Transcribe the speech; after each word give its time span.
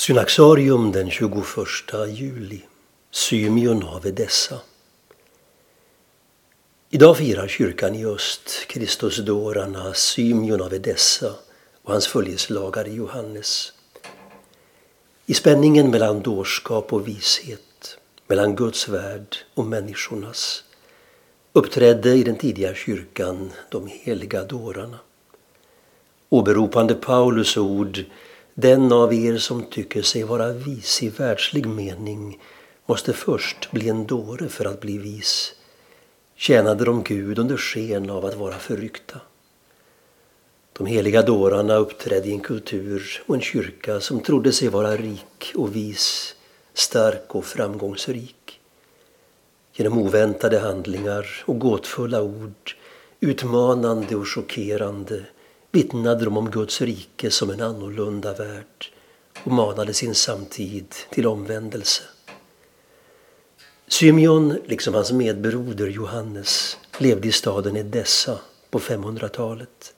Synaxarium 0.00 0.92
den 0.92 1.10
21 1.10 2.08
juli. 2.08 2.60
Symeon 3.10 3.82
av 3.82 4.06
Edessa. 4.06 4.60
Idag 6.90 7.16
firar 7.16 7.48
kyrkan 7.48 7.94
i 7.94 8.06
öst 8.06 8.66
Kristusdårarna 8.66 9.94
Symeon 9.94 10.62
av 10.62 10.74
Edessa 10.74 11.34
och 11.82 11.92
hans 11.92 12.06
följeslagare 12.06 12.90
Johannes. 12.90 13.72
I 15.26 15.34
spänningen 15.34 15.90
mellan 15.90 16.22
dårskap 16.22 16.92
och 16.92 17.08
vishet, 17.08 17.98
mellan 18.26 18.56
Guds 18.56 18.88
värld 18.88 19.36
och 19.54 19.64
människornas 19.64 20.64
uppträdde 21.52 22.14
i 22.14 22.22
den 22.22 22.36
tidiga 22.36 22.74
kyrkan 22.74 23.52
de 23.70 23.86
heliga 23.86 24.44
dårarna. 24.44 24.98
Åberopande 26.28 26.94
Paulus 26.94 27.56
ord 27.56 28.04
den 28.54 28.92
av 28.92 29.14
er 29.14 29.38
som 29.38 29.62
tycker 29.62 30.02
sig 30.02 30.22
vara 30.22 30.52
vis 30.52 31.02
i 31.02 31.08
världslig 31.08 31.66
mening 31.66 32.38
måste 32.86 33.12
först 33.12 33.70
bli 33.70 33.88
en 33.88 34.06
dåre 34.06 34.48
för 34.48 34.64
att 34.64 34.80
bli 34.80 34.98
vis. 34.98 35.54
Tjänade 36.36 36.84
de 36.84 37.02
Gud 37.02 37.38
under 37.38 37.56
sken 37.56 38.10
av 38.10 38.24
att 38.24 38.36
vara 38.36 38.58
förryckta. 38.58 39.20
De 40.72 40.86
heliga 40.86 41.22
dårarna 41.22 41.76
uppträdde 41.76 42.28
i 42.28 42.32
en 42.32 42.40
kultur 42.40 43.22
och 43.26 43.34
en 43.34 43.40
kyrka 43.40 44.00
som 44.00 44.20
trodde 44.20 44.52
sig 44.52 44.68
vara 44.68 44.96
rik 44.96 45.52
och 45.54 45.76
vis, 45.76 46.34
stark 46.74 47.34
och 47.34 47.44
framgångsrik. 47.44 48.60
Genom 49.72 49.98
oväntade 49.98 50.58
handlingar 50.58 51.44
och 51.46 51.58
gåtfulla 51.58 52.22
ord, 52.22 52.76
utmanande 53.20 54.16
och 54.16 54.28
chockerande 54.28 55.24
vittnade 55.72 56.24
de 56.24 56.36
om 56.36 56.50
Guds 56.50 56.80
rike 56.80 57.30
som 57.30 57.50
en 57.50 57.60
annorlunda 57.60 58.34
värld 58.34 58.92
och 59.44 59.52
manade 59.52 59.94
sin 59.94 60.14
samtid 60.14 60.94
till 61.10 61.26
omvändelse. 61.26 62.02
Symeon, 63.88 64.58
liksom 64.66 64.94
hans 64.94 65.12
medbroder 65.12 65.86
Johannes, 65.86 66.76
levde 66.98 67.28
i 67.28 67.32
staden 67.32 67.76
Edessa 67.76 68.38
på 68.70 68.78
500-talet. 68.78 69.94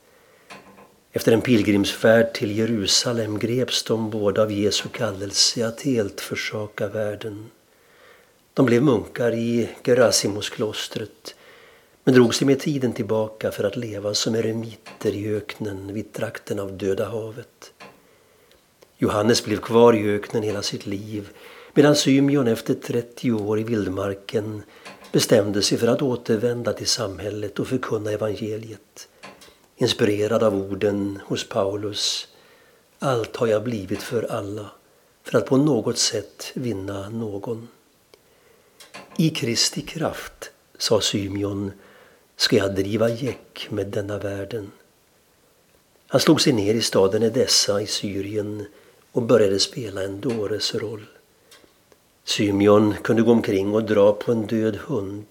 Efter 1.13 1.33
en 1.33 1.41
pilgrimsfärd 1.41 2.35
till 2.35 2.59
Jerusalem 2.59 3.39
greps 3.39 3.83
de 3.83 4.11
båda 4.11 4.43
av 4.43 4.53
Jesu 4.53 4.89
kallelse 4.89 5.67
att 5.67 5.81
helt 5.81 6.21
försaka 6.21 6.89
världen. 6.89 7.51
De 8.55 8.67
blev 8.67 8.83
munkar 8.83 9.35
i 9.35 9.69
Gerasimusklostret 9.85 11.35
men 12.05 12.15
drog 12.15 12.35
sig 12.35 12.47
med 12.47 12.61
tiden 12.61 12.93
tillbaka 12.93 13.51
för 13.51 13.65
att 13.65 13.77
leva 13.77 14.15
som 14.15 14.35
eremiter 14.35 15.15
i 15.15 15.35
öknen 15.35 15.95
vid 15.95 16.13
trakten 16.13 16.59
av 16.59 16.73
Döda 16.73 17.09
havet. 17.09 17.73
Johannes 18.99 19.45
blev 19.45 19.57
kvar 19.57 19.93
i 19.93 20.11
öknen 20.11 20.43
hela 20.43 20.63
sitt 20.63 20.87
liv 20.87 21.29
medan 21.75 21.97
Symeon 21.97 22.49
efter 22.49 22.75
30 22.75 23.33
år 23.33 23.61
i 23.61 23.63
vildmarken 23.63 24.63
bestämde 25.13 25.63
sig 25.63 25.79
för 25.79 25.87
att 25.87 26.03
återvända 26.03 26.73
till 26.73 26.87
samhället 26.87 27.59
och 27.59 27.67
förkunna 27.67 28.11
evangeliet. 28.11 29.09
Inspirerad 29.77 30.43
av 30.43 30.55
orden 30.55 31.19
hos 31.27 31.49
Paulus 31.49 32.29
Allt 32.99 33.37
har 33.37 33.47
jag 33.47 33.63
blivit 33.63 34.03
för 34.03 34.23
alla 34.23 34.71
för 35.23 35.39
att 35.39 35.47
på 35.47 35.57
något 35.57 35.99
sätt 35.99 36.51
vinna 36.55 37.09
någon. 37.09 37.69
I 39.17 39.31
Kristi 39.31 39.81
kraft, 39.81 40.51
sa 40.79 41.01
Symeon, 41.01 41.73
ska 42.37 42.57
jag 42.57 42.75
driva 42.75 43.09
gäck 43.09 43.67
med 43.71 43.87
denna 43.87 44.19
världen. 44.19 44.71
Han 46.07 46.21
slog 46.21 46.41
sig 46.41 46.53
ner 46.53 46.75
i 46.75 46.83
staden 46.83 47.23
Edessa 47.23 47.83
i 47.83 47.87
Syrien 47.87 48.67
och 49.13 49.23
började 49.23 49.59
spela 49.59 50.03
en 50.03 50.21
dåres 50.21 50.75
roll. 50.75 51.07
Symeon 52.25 52.95
kunde 53.03 53.23
gå 53.23 53.33
omkring 53.33 53.75
och 53.75 53.85
dra 53.85 54.13
på 54.13 54.33
en 54.33 54.47
död 54.47 54.77
hund. 54.77 55.27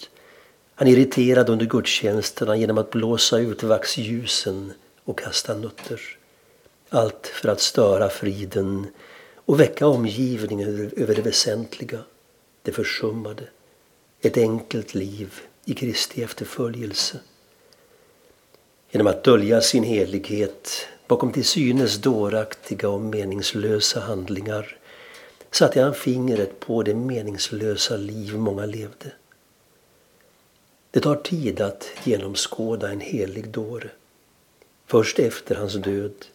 Han 0.76 0.88
irriterade 0.88 1.52
under 1.52 1.66
gudstjänsterna 1.66 2.56
genom 2.56 2.78
att 2.78 2.92
blåsa 2.92 3.40
ut 3.40 3.64
vaxljusen 3.64 4.74
och 5.04 5.20
kasta 5.20 5.56
nötter. 5.56 6.02
Allt 6.90 7.28
för 7.28 7.50
att 7.50 7.62
störa 7.62 8.10
friden 8.10 8.88
och 9.36 9.60
väcka 9.60 9.88
omgivningen 9.88 10.92
över 10.98 11.16
det 11.16 11.22
väsentliga, 11.22 12.00
det 12.62 12.72
försummade. 12.72 13.44
Ett 14.22 14.38
enkelt 14.38 14.94
liv 14.94 15.42
i 15.66 15.74
Kristi 15.74 16.24
efterföljelse. 16.24 17.20
Genom 18.92 19.08
att 19.08 19.24
dölja 19.24 19.62
sin 19.62 19.84
helighet 19.84 20.88
bakom 21.08 21.32
till 21.32 21.46
synes 21.46 21.98
dåraktiga 21.98 22.90
och 22.90 23.02
meningslösa 23.02 24.00
handlingar 24.00 24.78
satte 25.52 25.82
han 25.82 25.94
fingret 25.94 26.60
på 26.60 26.84
det 26.84 26.94
meningslösa 26.94 27.98
liv 27.98 28.38
många 28.38 28.66
levde. 28.66 29.12
Det 30.92 31.00
tar 31.00 31.16
tid 31.16 31.62
att 31.62 31.90
genomskåda 32.04 32.92
en 32.92 33.00
helig 33.00 33.50
dåre. 33.50 33.90
Först 34.88 35.20
efter 35.20 35.56
hans 35.56 35.74
död, 35.74 36.26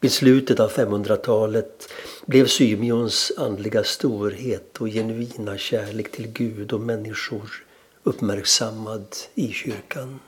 vid 0.00 0.12
slutet 0.12 0.60
av 0.60 0.70
500-talet, 0.70 1.88
blev 2.26 2.46
Symeons 2.46 3.32
andliga 3.36 3.84
storhet 3.84 4.76
och 4.78 4.88
genuina 4.88 5.58
kärlek 5.58 6.12
till 6.12 6.26
Gud 6.26 6.72
och 6.72 6.80
människor 6.80 7.64
uppmärksammad 8.04 9.16
i 9.34 9.52
kyrkan. 9.52 10.20